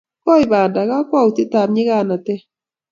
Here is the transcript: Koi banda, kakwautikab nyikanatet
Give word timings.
Koi 0.23 0.43
banda, 0.51 0.81
kakwautikab 0.89 1.69
nyikanatet 1.73 2.41